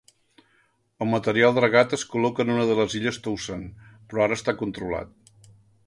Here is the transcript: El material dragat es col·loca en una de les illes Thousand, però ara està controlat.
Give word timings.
El 1.05 1.09
material 1.09 1.53
dragat 1.57 1.93
es 1.99 2.05
col·loca 2.15 2.45
en 2.47 2.51
una 2.55 2.65
de 2.71 2.79
les 2.81 2.97
illes 3.01 3.21
Thousand, 3.27 3.71
però 4.09 4.25
ara 4.27 4.41
està 4.43 4.61
controlat. 4.65 5.55